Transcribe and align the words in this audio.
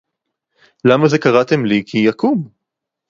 לָמָּה 0.85 1.07
זֶה 1.07 1.17
קְרָאתֶם 1.17 1.65
לִי 1.65 1.83
כִּי 1.85 2.09
אָקוּם 2.09 2.43